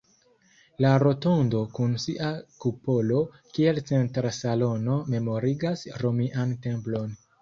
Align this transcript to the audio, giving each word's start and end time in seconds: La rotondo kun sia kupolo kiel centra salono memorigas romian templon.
La 0.83 0.93
rotondo 1.03 1.59
kun 1.79 1.91
sia 2.05 2.29
kupolo 2.65 3.21
kiel 3.57 3.83
centra 3.91 4.33
salono 4.39 4.97
memorigas 5.17 5.89
romian 6.07 6.57
templon. 6.65 7.15